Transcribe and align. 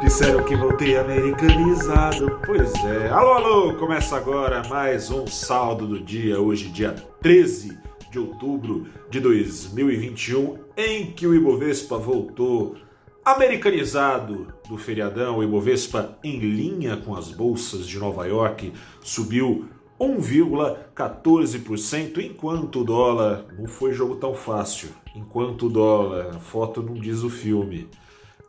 Disseram 0.00 0.42
que 0.44 0.56
voltei 0.56 0.96
americanizado. 0.96 2.40
Pois 2.46 2.72
é. 2.84 3.10
Alô, 3.10 3.34
alô! 3.34 3.74
Começa 3.74 4.16
agora 4.16 4.66
mais 4.66 5.10
um 5.10 5.26
saldo 5.26 5.86
do 5.86 6.00
dia, 6.00 6.40
hoje, 6.40 6.70
dia 6.70 6.92
13 7.20 7.78
de 8.10 8.18
outubro 8.18 8.86
de 9.10 9.20
2021, 9.20 10.56
em 10.74 11.12
que 11.12 11.26
o 11.26 11.34
Ibovespa 11.34 11.98
voltou 11.98 12.76
americanizado 13.22 14.46
do 14.66 14.78
feriadão. 14.78 15.36
O 15.36 15.44
Ibovespa, 15.44 16.18
em 16.24 16.38
linha 16.38 16.96
com 16.96 17.14
as 17.14 17.30
bolsas 17.30 17.86
de 17.86 17.98
Nova 17.98 18.26
York, 18.26 18.72
subiu 19.02 19.68
1,14%, 20.00 22.24
enquanto 22.24 22.80
o 22.80 22.84
dólar 22.84 23.44
não 23.58 23.66
foi 23.66 23.92
jogo 23.92 24.16
tão 24.16 24.34
fácil. 24.34 24.88
Enquanto 25.14 25.66
o 25.66 25.70
dólar, 25.70 26.36
a 26.36 26.40
foto 26.40 26.82
não 26.82 26.94
diz 26.94 27.22
o 27.22 27.28
filme 27.28 27.86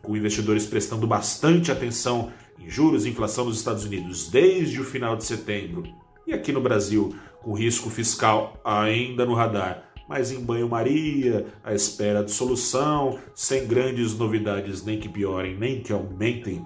com 0.00 0.16
investidores 0.16 0.64
prestando 0.64 1.04
bastante 1.04 1.72
atenção 1.72 2.32
em 2.56 2.70
juros 2.70 3.04
e 3.04 3.10
inflação 3.10 3.46
nos 3.46 3.58
Estados 3.58 3.84
Unidos 3.84 4.28
desde 4.28 4.80
o 4.80 4.84
final 4.84 5.16
de 5.16 5.24
setembro, 5.24 5.82
e 6.24 6.32
aqui 6.32 6.52
no 6.52 6.60
Brasil, 6.60 7.16
com 7.42 7.52
risco 7.52 7.90
fiscal 7.90 8.56
ainda 8.64 9.26
no 9.26 9.34
radar, 9.34 9.90
mas 10.08 10.30
em 10.30 10.38
banho-maria, 10.38 11.46
à 11.64 11.74
espera 11.74 12.22
de 12.22 12.30
solução, 12.30 13.18
sem 13.34 13.66
grandes 13.66 14.16
novidades, 14.16 14.84
nem 14.84 15.00
que 15.00 15.08
piorem, 15.08 15.56
nem 15.58 15.82
que 15.82 15.92
aumentem, 15.92 16.64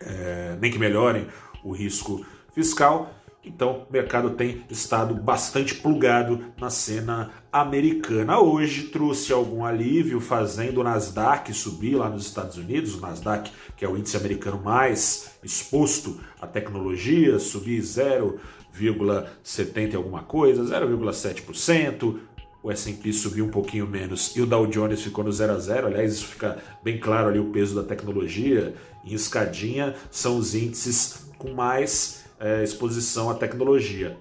é, 0.00 0.56
nem 0.58 0.70
que 0.70 0.78
melhorem 0.78 1.26
o 1.62 1.72
risco 1.72 2.24
fiscal. 2.54 3.17
Então, 3.48 3.86
o 3.88 3.92
mercado 3.92 4.30
tem 4.30 4.62
estado 4.68 5.14
bastante 5.14 5.74
plugado 5.74 6.44
na 6.60 6.68
cena 6.68 7.30
americana. 7.50 8.38
Hoje 8.38 8.82
trouxe 8.84 9.32
algum 9.32 9.64
alívio, 9.64 10.20
fazendo 10.20 10.82
o 10.82 10.84
Nasdaq 10.84 11.52
subir 11.54 11.96
lá 11.96 12.10
nos 12.10 12.26
Estados 12.26 12.58
Unidos. 12.58 12.94
O 12.94 13.00
Nasdaq, 13.00 13.50
que 13.74 13.86
é 13.86 13.88
o 13.88 13.96
índice 13.96 14.18
americano 14.18 14.60
mais 14.62 15.30
exposto 15.42 16.20
à 16.40 16.46
tecnologia, 16.46 17.38
subir 17.38 17.80
0,70 17.80 19.94
alguma 19.96 20.22
coisa, 20.22 20.62
0,7%. 20.62 22.18
O 22.62 22.70
S&P 22.70 23.12
subiu 23.14 23.46
um 23.46 23.50
pouquinho 23.50 23.86
menos 23.86 24.36
e 24.36 24.42
o 24.42 24.46
Dow 24.46 24.66
Jones 24.66 25.00
ficou 25.00 25.24
no 25.24 25.32
0 25.32 25.54
a 25.54 25.58
0. 25.58 25.86
Aliás, 25.86 26.12
isso 26.12 26.26
fica 26.26 26.58
bem 26.82 26.98
claro 26.98 27.28
ali 27.28 27.38
o 27.38 27.50
peso 27.50 27.74
da 27.74 27.82
tecnologia. 27.82 28.74
Em 29.04 29.14
escadinha 29.14 29.94
são 30.10 30.36
os 30.36 30.54
índices 30.54 31.28
com 31.38 31.54
mais 31.54 32.27
é, 32.40 32.62
exposição 32.62 33.30
à 33.30 33.34
tecnologia. 33.34 34.16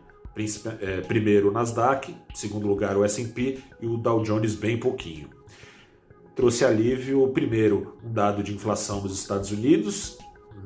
É, 0.82 1.02
primeiro 1.02 1.50
o 1.50 1.52
Nasdaq, 1.52 2.16
segundo 2.36 2.68
lugar 2.68 2.96
o 2.96 3.04
S&P 3.04 3.58
e 3.82 3.88
o 3.88 3.98
Dow 3.98 4.22
Jones 4.22 4.54
bem 4.54 4.80
pouquinho. 4.80 5.30
Trouxe 6.36 6.64
alívio, 6.64 7.28
primeiro, 7.30 7.98
um 8.04 8.14
dado 8.14 8.44
de 8.44 8.54
inflação 8.54 9.02
nos 9.02 9.18
Estados 9.18 9.52
Unidos, 9.52 10.20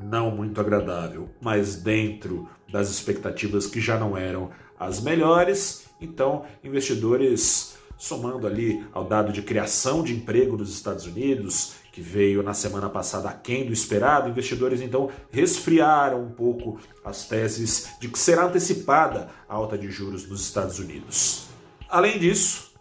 não 0.03 0.29
muito 0.29 0.59
agradável, 0.59 1.29
mas 1.41 1.77
dentro 1.77 2.49
das 2.69 2.89
expectativas 2.89 3.65
que 3.65 3.79
já 3.79 3.97
não 3.97 4.17
eram 4.17 4.49
as 4.77 5.01
melhores. 5.01 5.85
Então, 6.01 6.43
investidores 6.61 7.77
somando 7.97 8.47
ali 8.47 8.83
ao 8.91 9.05
dado 9.05 9.31
de 9.31 9.41
criação 9.41 10.03
de 10.03 10.13
emprego 10.13 10.57
nos 10.57 10.73
Estados 10.73 11.05
Unidos, 11.05 11.75
que 11.91 12.01
veio 12.01 12.41
na 12.41 12.53
semana 12.53 12.89
passada 12.89 13.29
aquém 13.29 13.65
do 13.65 13.73
esperado, 13.73 14.29
investidores 14.29 14.81
então 14.81 15.09
resfriaram 15.29 16.23
um 16.23 16.29
pouco 16.29 16.79
as 17.03 17.27
teses 17.27 17.89
de 17.99 18.07
que 18.07 18.17
será 18.17 18.45
antecipada 18.45 19.29
a 19.47 19.55
alta 19.55 19.77
de 19.77 19.91
juros 19.91 20.27
nos 20.27 20.41
Estados 20.41 20.79
Unidos. 20.79 21.47
Além 21.89 22.17
disso, 22.17 22.71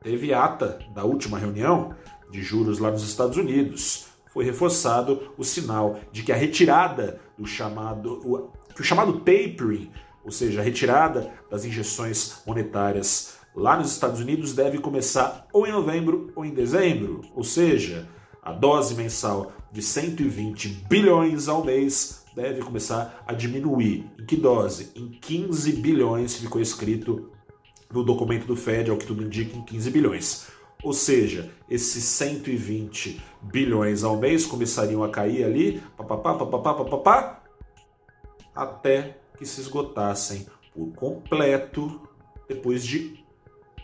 teve 0.00 0.32
ata 0.32 0.78
da 0.94 1.04
última 1.04 1.38
reunião 1.38 1.94
de 2.30 2.40
juros 2.42 2.78
lá 2.78 2.90
nos 2.90 3.02
Estados 3.02 3.36
Unidos. 3.36 4.06
Foi 4.32 4.44
reforçado 4.44 5.32
o 5.36 5.42
sinal 5.42 5.98
de 6.12 6.22
que 6.22 6.30
a 6.30 6.36
retirada 6.36 7.20
do 7.36 7.46
chamado, 7.46 8.20
o, 8.24 8.50
o 8.78 8.84
chamado 8.84 9.18
tapering, 9.18 9.90
ou 10.24 10.30
seja, 10.30 10.60
a 10.60 10.62
retirada 10.62 11.32
das 11.50 11.64
injeções 11.64 12.42
monetárias 12.46 13.38
lá 13.54 13.76
nos 13.76 13.90
Estados 13.90 14.20
Unidos 14.20 14.52
deve 14.52 14.78
começar 14.78 15.48
ou 15.52 15.66
em 15.66 15.72
novembro 15.72 16.30
ou 16.36 16.44
em 16.44 16.54
dezembro, 16.54 17.22
ou 17.34 17.42
seja, 17.42 18.08
a 18.48 18.52
dose 18.52 18.94
mensal 18.94 19.52
de 19.70 19.82
120 19.82 20.68
bilhões 20.88 21.48
ao 21.48 21.62
mês 21.62 22.24
deve 22.34 22.62
começar 22.62 23.22
a 23.26 23.34
diminuir. 23.34 24.10
Em 24.18 24.24
que 24.24 24.36
dose? 24.36 24.90
Em 24.96 25.06
15 25.06 25.72
bilhões, 25.74 26.36
ficou 26.36 26.58
escrito 26.58 27.30
no 27.92 28.02
documento 28.02 28.46
do 28.46 28.56
Fed, 28.56 28.90
ao 28.90 28.96
que 28.96 29.04
tudo 29.04 29.22
indica, 29.22 29.54
em 29.54 29.62
15 29.62 29.90
bilhões. 29.90 30.46
Ou 30.82 30.94
seja, 30.94 31.50
esses 31.68 32.02
120 32.04 33.22
bilhões 33.42 34.02
ao 34.02 34.16
mês 34.16 34.46
começariam 34.46 35.04
a 35.04 35.10
cair 35.10 35.44
ali, 35.44 35.82
papapá, 35.94 36.32
papapá, 36.32 36.72
papapá, 36.72 37.42
até 38.54 39.18
que 39.36 39.44
se 39.44 39.60
esgotassem 39.60 40.46
por 40.72 40.90
completo 40.94 42.00
depois 42.48 42.82
de 42.82 43.22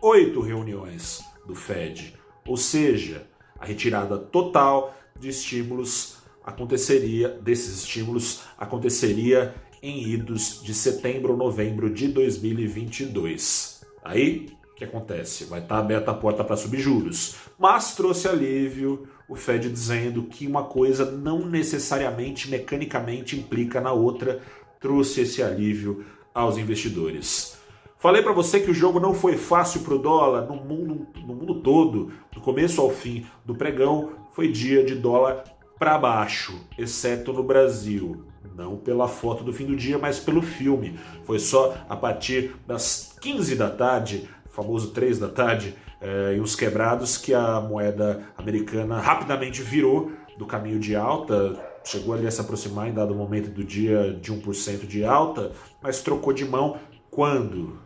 oito 0.01 0.41
reuniões 0.41 1.23
do 1.47 1.55
Fed. 1.55 2.19
Ou 2.47 2.57
seja, 2.57 3.27
a 3.59 3.65
retirada 3.65 4.19
total 4.19 4.95
de 5.19 5.29
estímulos 5.29 6.17
aconteceria, 6.45 7.29
desses 7.29 7.83
estímulos 7.83 8.43
aconteceria 8.59 9.55
em 9.83 10.03
idos 10.03 10.63
de 10.63 10.75
setembro 10.75 11.33
ou 11.33 11.39
novembro 11.39 11.91
de 11.91 12.09
2022. 12.09 13.83
Aí, 14.03 14.49
o 14.73 14.75
que 14.75 14.85
acontece? 14.85 15.45
Vai 15.45 15.61
estar 15.61 15.79
aberta 15.79 16.11
a 16.11 16.15
porta 16.15 16.43
para 16.43 16.57
subir 16.57 16.81
juros. 16.81 17.37
Mas 17.59 17.95
trouxe 17.95 18.27
alívio 18.27 19.07
o 19.29 19.37
Fed 19.37 19.69
dizendo 19.71 20.25
que 20.25 20.47
uma 20.47 20.65
coisa 20.65 21.11
não 21.11 21.47
necessariamente 21.47 22.51
mecanicamente 22.51 23.37
implica 23.37 23.81
na 23.81 23.93
outra, 23.93 24.41
trouxe 24.81 25.23
esse 25.23 25.43
alívio 25.43 26.05
aos 26.35 26.59
investidores. 26.59 27.57
Falei 28.05 28.21
para 28.21 28.35
você 28.35 28.61
que 28.61 28.71
o 28.71 28.75
jogo 28.75 29.01
não 29.01 29.15
foi 29.15 29.39
fácil 29.39 29.81
para 29.81 29.95
o 29.95 29.99
dólar 29.99 30.43
no 30.43 30.57
mundo, 30.57 31.07
no 31.27 31.35
mundo 31.35 31.63
todo, 31.63 32.13
do 32.31 32.39
começo 32.39 32.79
ao 32.83 32.91
fim 32.91 33.25
do 33.47 33.55
pregão, 33.55 34.11
foi 34.33 34.53
dia 34.53 34.85
de 34.85 34.95
dólar 34.95 35.43
para 35.79 35.97
baixo, 35.97 36.55
exceto 36.77 37.33
no 37.33 37.43
Brasil. 37.43 38.27
Não 38.55 38.77
pela 38.77 39.09
foto 39.09 39.43
do 39.43 39.55
fim 39.55 39.65
do 39.65 39.75
dia, 39.75 39.97
mas 39.97 40.21
pelo 40.21 40.43
filme. 40.43 40.99
Foi 41.25 41.39
só 41.39 41.75
a 41.89 41.97
partir 41.97 42.55
das 42.67 43.17
15 43.23 43.57
da 43.57 43.71
tarde, 43.71 44.29
famoso 44.51 44.91
3 44.91 45.19
da 45.19 45.29
tarde, 45.29 45.75
é, 45.99 46.35
e 46.37 46.41
uns 46.43 46.55
quebrados 46.55 47.17
que 47.17 47.33
a 47.33 47.59
moeda 47.59 48.21
americana 48.37 49.01
rapidamente 49.01 49.63
virou 49.63 50.13
do 50.37 50.45
caminho 50.45 50.79
de 50.79 50.95
alta, 50.95 51.59
chegou 51.83 52.13
ali 52.13 52.27
a 52.27 52.31
se 52.31 52.43
aproximar 52.43 52.87
em 52.87 52.93
dado 52.93 53.15
momento 53.15 53.49
do 53.49 53.65
dia 53.65 54.13
de 54.13 54.31
1% 54.31 54.87
de 54.87 55.07
alta, 55.07 55.53
mas 55.83 56.03
trocou 56.03 56.35
de 56.35 56.45
mão 56.45 56.77
quando? 57.11 57.84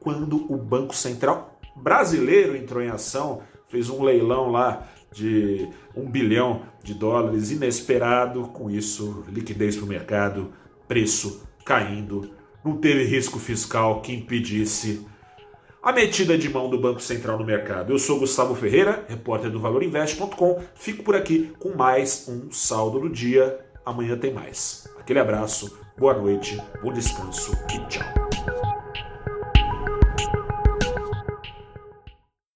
Quando 0.00 0.50
o 0.52 0.56
Banco 0.56 0.94
Central 0.94 1.60
brasileiro 1.76 2.56
entrou 2.56 2.82
em 2.82 2.88
ação, 2.88 3.42
fez 3.68 3.88
um 3.88 4.02
leilão 4.02 4.50
lá 4.50 4.88
de 5.12 5.68
um 5.94 6.10
bilhão 6.10 6.62
de 6.82 6.94
dólares 6.94 7.50
inesperado, 7.50 8.42
com 8.48 8.70
isso, 8.70 9.24
liquidez 9.28 9.76
para 9.76 9.84
o 9.84 9.88
mercado, 9.88 10.52
preço 10.88 11.46
caindo, 11.64 12.30
não 12.64 12.76
teve 12.76 13.04
risco 13.04 13.38
fiscal 13.38 14.00
que 14.00 14.12
impedisse 14.12 15.06
a 15.82 15.92
metida 15.92 16.36
de 16.36 16.48
mão 16.48 16.68
do 16.68 16.78
Banco 16.78 17.00
Central 17.00 17.38
no 17.38 17.44
mercado. 17.44 17.92
Eu 17.92 17.98
sou 17.98 18.18
Gustavo 18.18 18.54
Ferreira, 18.54 19.04
repórter 19.08 19.50
do 19.50 19.60
ValorInvest.com. 19.60 20.62
Fico 20.74 21.02
por 21.02 21.16
aqui 21.16 21.52
com 21.58 21.70
mais 21.70 22.28
um 22.28 22.50
saldo 22.50 23.00
do 23.00 23.08
dia. 23.08 23.58
Amanhã 23.84 24.16
tem 24.16 24.32
mais. 24.32 24.86
Aquele 24.98 25.20
abraço, 25.20 25.78
boa 25.96 26.14
noite, 26.14 26.60
bom 26.82 26.92
descanso 26.92 27.52
e 27.74 27.78
tchau. 27.88 28.19